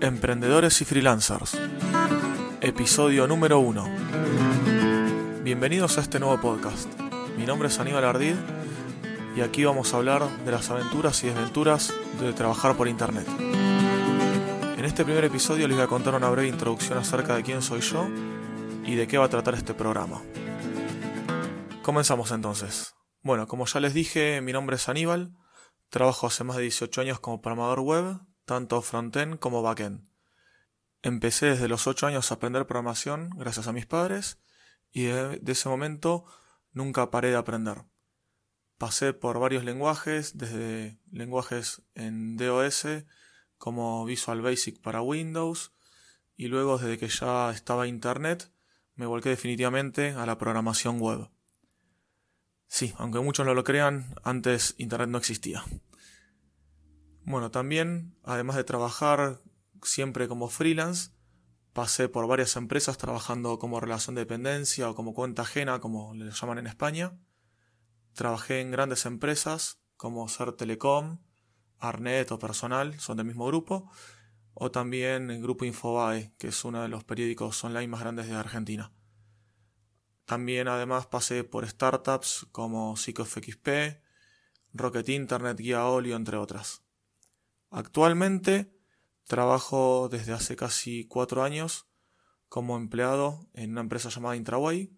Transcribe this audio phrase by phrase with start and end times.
[0.00, 1.58] Emprendedores y Freelancers.
[2.60, 5.42] Episodio número 1.
[5.42, 6.88] Bienvenidos a este nuevo podcast.
[7.36, 8.36] Mi nombre es Aníbal Ardid
[9.36, 13.26] y aquí vamos a hablar de las aventuras y desventuras de trabajar por Internet.
[14.76, 17.80] En este primer episodio les voy a contar una breve introducción acerca de quién soy
[17.80, 18.06] yo
[18.84, 20.22] y de qué va a tratar este programa.
[21.82, 22.94] Comenzamos entonces.
[23.22, 25.32] Bueno, como ya les dije, mi nombre es Aníbal,
[25.88, 30.08] trabajo hace más de 18 años como programador web, tanto frontend como backend.
[31.02, 34.40] Empecé desde los 8 años a aprender programación gracias a mis padres
[34.90, 36.24] y de, ese momento
[36.72, 37.84] nunca paré de aprender.
[38.78, 42.86] Pasé por varios lenguajes, desde lenguajes en DOS
[43.58, 45.72] como Visual Basic para Windows
[46.36, 48.50] y luego desde que ya estaba Internet
[48.94, 51.28] me volqué definitivamente a la programación web.
[52.66, 55.64] Sí, aunque muchos no lo crean, antes Internet no existía.
[57.30, 59.42] Bueno, también, además de trabajar
[59.82, 61.10] siempre como freelance,
[61.74, 66.30] pasé por varias empresas trabajando como relación de dependencia o como cuenta ajena, como le
[66.30, 67.20] llaman en España.
[68.14, 71.18] Trabajé en grandes empresas como Ser Telecom,
[71.78, 73.90] Arnet o Personal, son del mismo grupo,
[74.54, 78.36] o también el grupo Infobae, que es uno de los periódicos online más grandes de
[78.36, 78.90] Argentina.
[80.24, 83.68] También además pasé por startups como XP,
[84.72, 86.87] Rocket Internet, Guía Olio, entre otras.
[87.70, 88.72] Actualmente
[89.26, 91.86] trabajo desde hace casi cuatro años
[92.48, 94.90] como empleado en una empresa llamada Intraway,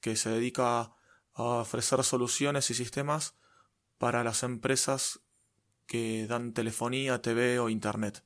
[0.00, 0.92] que se dedica
[1.32, 3.36] a ofrecer soluciones y sistemas
[3.98, 5.20] para las empresas
[5.86, 8.24] que dan telefonía, TV o internet.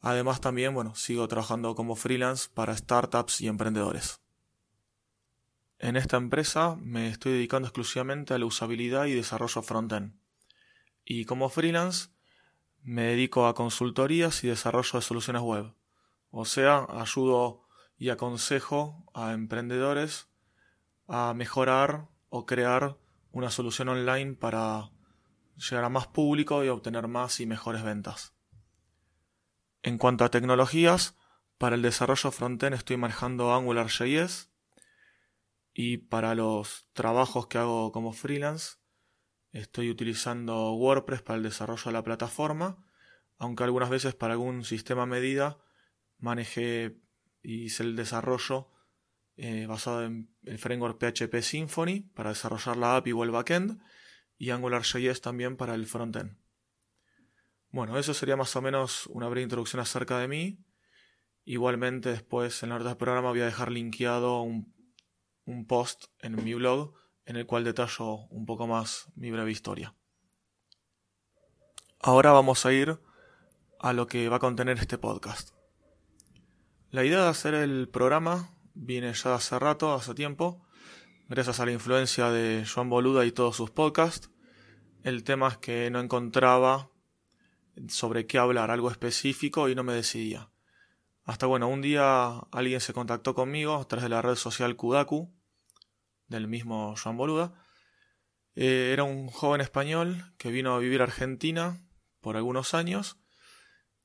[0.00, 4.20] Además también, bueno, sigo trabajando como freelance para startups y emprendedores.
[5.78, 10.14] En esta empresa me estoy dedicando exclusivamente a la usabilidad y desarrollo frontend.
[11.04, 12.10] Y como freelance
[12.86, 15.74] me dedico a consultorías y desarrollo de soluciones web.
[16.30, 17.66] O sea, ayudo
[17.98, 20.28] y aconsejo a emprendedores
[21.08, 22.96] a mejorar o crear
[23.32, 24.92] una solución online para
[25.56, 28.34] llegar a más público y obtener más y mejores ventas.
[29.82, 31.16] En cuanto a tecnologías,
[31.58, 34.52] para el desarrollo frontend estoy manejando AngularJS
[35.74, 38.76] y para los trabajos que hago como freelance
[39.56, 42.76] Estoy utilizando WordPress para el desarrollo de la plataforma,
[43.38, 45.58] aunque algunas veces para algún sistema medida
[46.18, 47.00] manejé
[47.42, 48.70] y hice el desarrollo
[49.38, 53.80] eh, basado en el framework PHP Symfony para desarrollar la API o el backend
[54.36, 56.36] y AngularJS también para el frontend.
[57.70, 60.66] Bueno, eso sería más o menos una breve introducción acerca de mí.
[61.46, 64.74] Igualmente después en la red del programa voy a dejar linkeado un,
[65.46, 69.94] un post en mi blog en el cual detallo un poco más mi breve historia.
[72.00, 73.00] Ahora vamos a ir
[73.80, 75.50] a lo que va a contener este podcast.
[76.90, 80.64] La idea de hacer el programa viene ya hace rato, hace tiempo,
[81.28, 84.30] gracias a la influencia de Joan Boluda y todos sus podcasts.
[85.02, 86.90] El tema es que no encontraba
[87.88, 90.50] sobre qué hablar, algo específico, y no me decidía.
[91.24, 95.35] Hasta bueno, un día alguien se contactó conmigo a través de la red social Kudaku,
[96.28, 97.54] del mismo Joan Boluda.
[98.54, 101.80] Eh, era un joven español que vino a vivir a Argentina
[102.20, 103.18] por algunos años.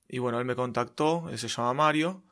[0.07, 2.25] Y bueno, él me contactó, él se llama Mario,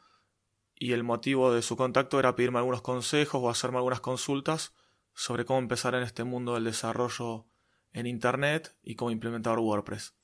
[0.76, 4.74] y el motivo de su contacto era pedirme algunos consejos o hacerme algunas consultas
[5.14, 7.48] sobre cómo empezar en este mundo del desarrollo
[7.92, 10.16] en Internet y cómo implementar WordPress.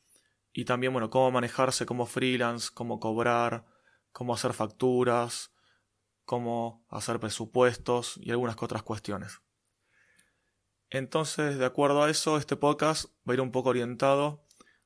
[0.53, 3.65] Y también, bueno, cómo manejarse como freelance, cómo cobrar,
[4.11, 5.51] cómo hacer facturas,
[6.23, 9.41] cómo hacer presupuestos y algunas otras cuestiones.
[10.95, 14.45] Entonces, de acuerdo a eso, este podcast va a ir un poco orientado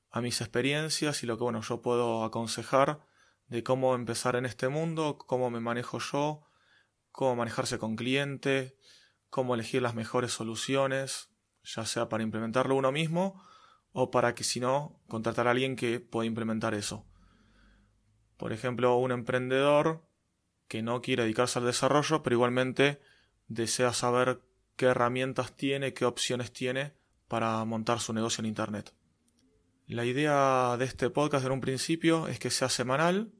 [0.09, 3.05] a mis experiencias y lo que bueno, yo puedo aconsejar
[3.45, 6.47] de cómo empezar en este mundo, cómo me manejo yo,
[7.11, 8.75] cómo manejarse con cliente,
[9.29, 11.29] cómo elegir las mejores soluciones,
[11.63, 13.39] ya sea para implementarlo uno mismo
[13.91, 17.05] o para que si no, contratar a alguien que pueda implementar eso.
[18.35, 20.09] Por ejemplo, un emprendedor
[20.67, 22.99] que no quiere dedicarse al desarrollo, pero igualmente
[23.47, 24.48] desea saber
[24.79, 26.93] qué herramientas tiene, qué opciones tiene
[27.27, 28.93] para montar su negocio en Internet.
[29.87, 33.33] La idea de este podcast en un principio es que sea semanal.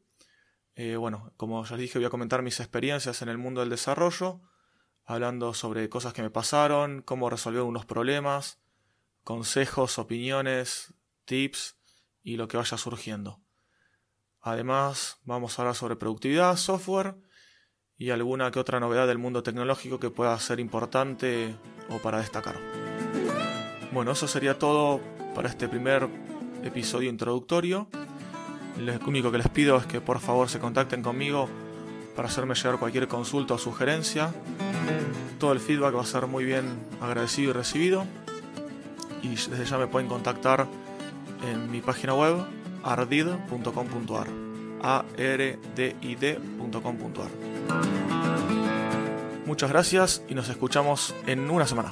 [0.76, 4.42] Eh, bueno, como ya dije, voy a comentar mis experiencias en el mundo del desarrollo,
[5.06, 8.60] hablando sobre cosas que me pasaron, cómo resolver unos problemas,
[9.24, 10.94] consejos, opiniones,
[11.24, 11.78] tips
[12.22, 13.42] y lo que vaya surgiendo.
[14.42, 17.16] Además, vamos a hablar sobre productividad, software
[18.00, 21.54] y alguna que otra novedad del mundo tecnológico que pueda ser importante
[21.90, 22.56] o para destacar.
[23.92, 25.02] Bueno, eso sería todo
[25.36, 26.08] para este primer
[26.64, 27.88] episodio introductorio
[28.78, 31.50] Lo único que les pido es que por favor se contacten conmigo
[32.16, 34.34] para hacerme llegar cualquier consulta o sugerencia.
[35.38, 36.66] Todo el feedback va a ser muy bien
[37.02, 38.06] agradecido y recibido.
[39.22, 40.68] Y desde ya me pueden contactar
[41.52, 42.46] en mi página web
[42.84, 44.28] ardid.com.ar
[44.82, 45.04] a
[49.50, 51.92] Muchas gracias y nos escuchamos en una semana.